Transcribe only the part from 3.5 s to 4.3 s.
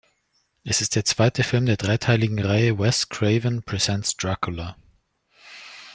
Presents